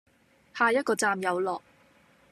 [0.55, 1.61] 下一個站有落